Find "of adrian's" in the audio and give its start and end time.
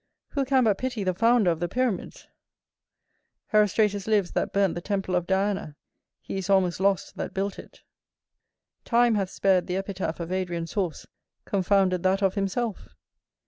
10.19-10.73